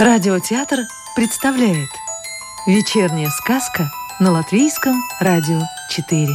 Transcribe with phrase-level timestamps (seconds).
[0.00, 1.90] Радиотеатр представляет
[2.66, 6.26] Вечерняя сказка на Латвийском радио 4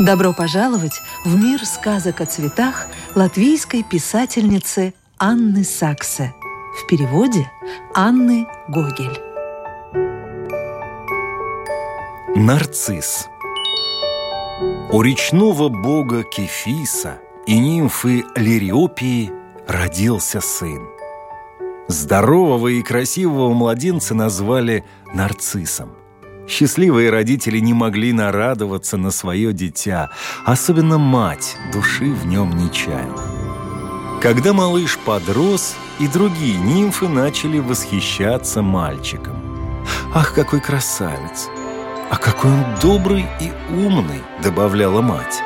[0.00, 6.34] Добро пожаловать в мир сказок о цветах латвийской писательницы Анны Саксе.
[6.82, 7.52] В переводе
[7.94, 9.20] Анны Гогель.
[12.34, 13.28] Нарцисс.
[14.90, 19.32] У речного бога Кефиса и нимфы Лириопии
[19.66, 20.86] родился сын.
[21.88, 24.84] Здорового и красивого младенца назвали
[25.14, 25.88] нарциссом.
[26.46, 30.10] Счастливые родители не могли нарадоваться на свое дитя,
[30.44, 33.22] особенно мать души в нем не чаяла.
[34.20, 39.36] Когда малыш подрос, и другие нимфы начали восхищаться мальчиком.
[40.12, 41.48] «Ах, какой красавец!
[42.10, 45.42] А какой он добрый и умный!»— добавляла мать.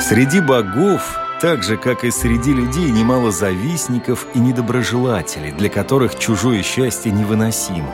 [0.00, 6.62] Среди богов, так же, как и среди людей, немало завистников и недоброжелателей, для которых чужое
[6.62, 7.90] счастье невыносимо.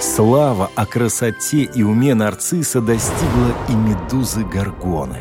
[0.00, 5.20] Слава о красоте и уме нарцисса достигла и медузы Горгоны.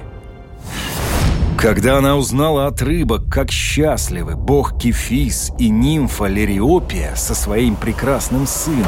[1.57, 8.45] Когда она узнала от рыбок, как счастливы бог Кефис и нимфа Лериопия со своим прекрасным
[8.45, 8.85] сыном,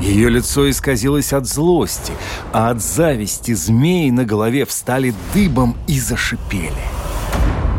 [0.00, 2.12] ее лицо исказилось от злости,
[2.52, 6.72] а от зависти змеи на голове встали дыбом и зашипели.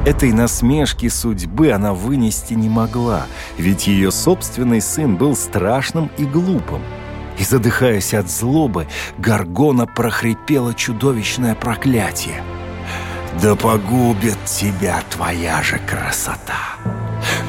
[0.06, 3.25] Этой насмешки судьбы она вынести не могла,
[3.58, 6.81] ведь ее собственный сын был страшным и глупым.
[7.38, 12.44] И, задыхаясь от злобы, Гаргона прохрипела чудовищное проклятие.
[13.42, 16.78] «Да погубит тебя твоя же красота!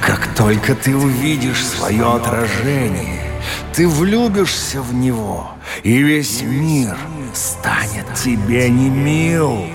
[0.01, 3.30] Как только ты увидишь свое отражение,
[3.75, 5.51] ты влюбишься в него,
[5.83, 6.97] и весь мир
[7.35, 9.67] станет тебе не мил!»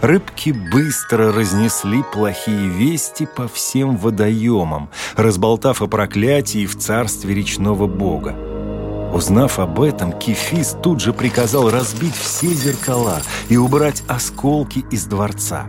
[0.00, 8.34] Рыбки быстро разнесли плохие вести по всем водоемам, разболтав о проклятии в царстве речного бога.
[9.12, 15.66] Узнав об этом, Кефис тут же приказал разбить все зеркала и убрать осколки из дворца.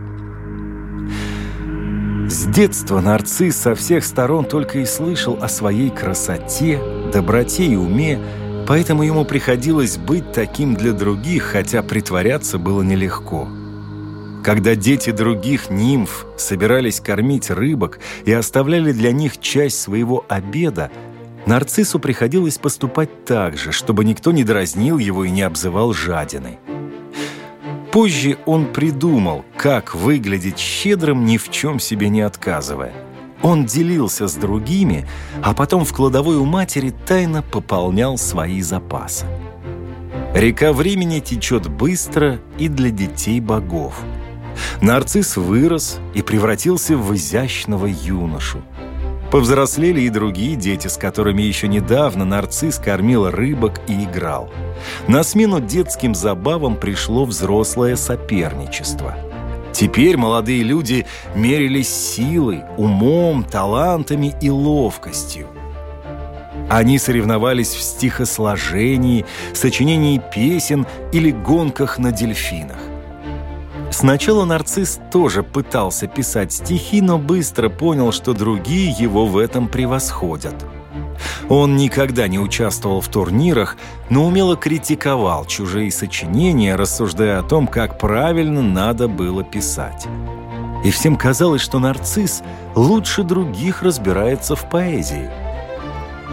[2.31, 6.79] С детства нарцисс со всех сторон только и слышал о своей красоте,
[7.11, 8.21] доброте и уме,
[8.65, 13.49] поэтому ему приходилось быть таким для других, хотя притворяться было нелегко.
[14.45, 20.89] Когда дети других нимф собирались кормить рыбок и оставляли для них часть своего обеда,
[21.45, 26.59] нарциссу приходилось поступать так же, чтобы никто не дразнил его и не обзывал жадиной.
[27.91, 32.93] Позже он придумал, как выглядеть щедрым, ни в чем себе не отказывая.
[33.41, 35.07] Он делился с другими,
[35.41, 39.25] а потом в кладовой у матери тайно пополнял свои запасы.
[40.33, 44.01] Река времени течет быстро и для детей богов–
[44.81, 48.61] Нарцисс вырос и превратился в изящного юношу.
[49.31, 54.49] Повзрослели и другие дети, с которыми еще недавно нарцисс кормил рыбок и играл.
[55.07, 59.15] На смену детским забавам пришло взрослое соперничество.
[59.71, 65.47] Теперь молодые люди мерились силой, умом, талантами и ловкостью.
[66.69, 72.90] Они соревновались в стихосложении, сочинении песен или гонках на дельфинах.
[73.91, 80.55] Сначала нарцисс тоже пытался писать стихи, но быстро понял, что другие его в этом превосходят.
[81.49, 83.75] Он никогда не участвовал в турнирах,
[84.09, 90.07] но умело критиковал чужие сочинения, рассуждая о том, как правильно надо было писать.
[90.85, 92.41] И всем казалось, что нарцисс
[92.75, 95.29] лучше других разбирается в поэзии.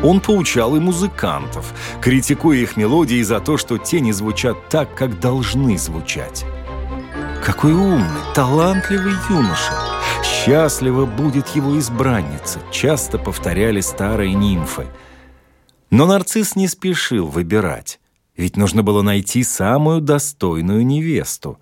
[0.02, 5.18] Он поучал и музыкантов, критикуя их мелодии за то, что те не звучат так, как
[5.18, 6.46] должны звучать.
[7.44, 9.72] Какой умный, талантливый юноша!
[10.22, 14.86] Счастлива будет его избранница, часто повторяли старые нимфы.
[15.90, 18.00] Но нарцисс не спешил выбирать,
[18.36, 21.58] ведь нужно было найти самую достойную невесту.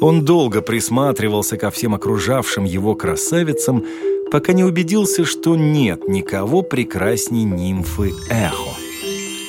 [0.00, 3.84] Он долго присматривался ко всем окружавшим его красавицам,
[4.30, 8.70] пока не убедился, что нет никого прекрасней нимфы Эхо.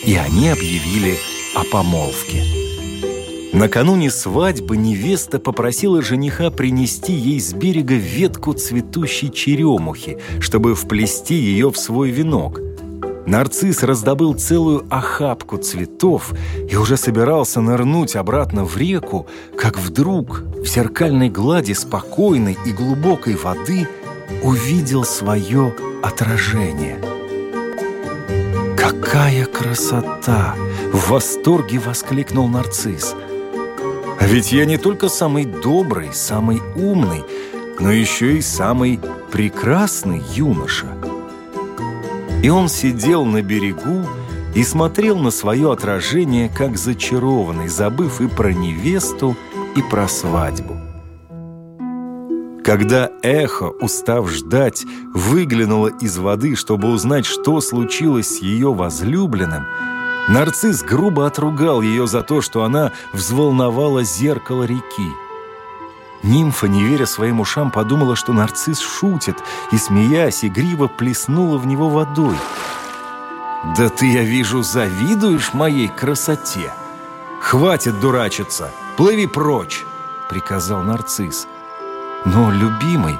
[0.05, 1.17] И они объявили
[1.55, 2.62] о помолвке.
[3.53, 11.71] Накануне свадьбы невеста попросила жениха принести ей с берега ветку цветущей черемухи, чтобы вплести ее
[11.71, 12.59] в свой венок.
[13.27, 16.33] Нарцисс раздобыл целую охапку цветов
[16.67, 23.35] и уже собирался нырнуть обратно в реку, как вдруг в зеркальной глади спокойной и глубокой
[23.35, 23.87] воды
[24.41, 26.97] увидел свое отражение.
[28.75, 30.55] «Какая красота!»—
[30.91, 33.13] в восторге воскликнул нарцисс–
[34.27, 37.23] ведь я не только самый добрый, самый умный,
[37.79, 38.99] но еще и самый
[39.31, 40.87] прекрасный юноша.
[42.41, 44.05] И он сидел на берегу
[44.55, 49.35] и смотрел на свое отражение, как зачарованный, забыв и про невесту,
[49.75, 50.77] и про свадьбу.
[52.63, 59.65] Когда эхо, устав ждать, выглянуло из воды, чтобы узнать, что случилось с ее возлюбленным,
[60.27, 65.11] нарцисс грубо отругал ее за то, что она взволновала зеркало реки.
[66.23, 69.37] Нимфа, не веря своим ушам, подумала, что нарцисс шутит,
[69.71, 72.37] и, смеясь, игриво плеснула в него водой.
[73.77, 76.73] «Да ты, я вижу, завидуешь моей красоте!
[77.41, 78.71] Хватит дурачиться!
[78.95, 79.85] Плыви прочь!»—
[80.29, 81.47] приказал нарцисс.
[82.25, 83.17] Но, любимый,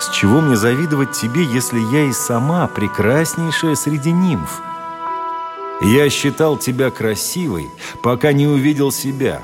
[0.00, 4.60] с чего мне завидовать тебе, если я и сама прекраснейшая среди нимф?
[5.80, 7.70] Я считал тебя красивой,
[8.02, 9.40] пока не увидел себя.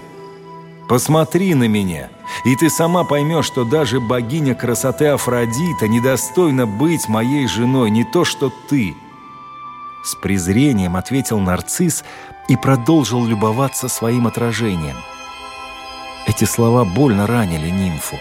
[0.88, 2.10] Посмотри на меня,
[2.44, 8.24] и ты сама поймешь, что даже богиня красоты Афродита недостойна быть моей женой, не то
[8.24, 8.94] что ты.
[10.04, 12.04] С презрением ответил нарцисс
[12.48, 14.96] и продолжил любоваться своим отражением.
[16.26, 18.16] Эти слова больно ранили нимфу.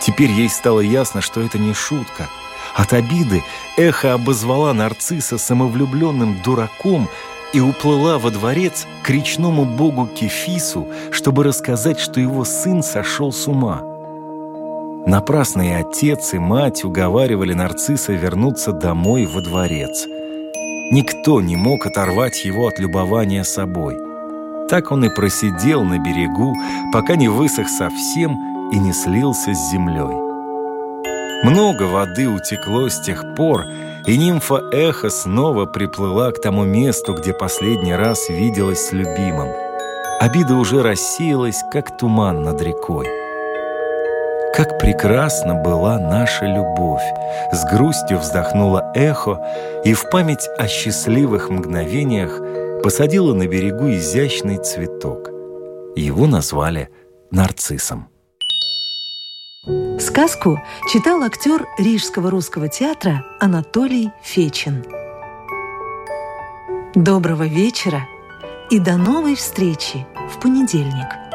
[0.00, 2.28] Теперь ей стало ясно, что это не шутка.
[2.76, 3.42] От обиды
[3.78, 7.08] эхо обозвала нарцисса самовлюбленным дураком
[7.54, 13.48] и уплыла во дворец к речному богу Кефису, чтобы рассказать, что его сын сошел с
[13.48, 13.80] ума.
[15.06, 20.06] Напрасно и отец, и мать уговаривали нарцисса вернуться домой во дворец.
[20.92, 23.96] Никто не мог оторвать его от любования собой.
[24.68, 26.54] Так он и просидел на берегу,
[26.92, 30.25] пока не высох совсем и не слился с землей.
[31.46, 33.66] Много воды утекло с тех пор,
[34.04, 39.50] и нимфа Эхо снова приплыла к тому месту, где последний раз виделась с любимым.
[40.18, 43.06] Обида уже рассеялась, как туман над рекой.
[44.56, 47.04] Как прекрасна была наша любовь!
[47.52, 49.38] С грустью вздохнула эхо
[49.84, 52.40] и в память о счастливых мгновениях
[52.82, 55.30] посадила на берегу изящный цветок.
[55.94, 56.88] Его назвали
[57.30, 58.08] нарциссом.
[59.98, 60.60] Сказку
[60.92, 64.84] читал актер Рижского русского театра Анатолий Фечин.
[66.94, 68.06] Доброго вечера
[68.70, 71.25] и до новой встречи в понедельник.